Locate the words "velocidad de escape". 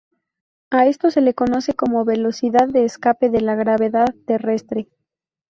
2.05-3.29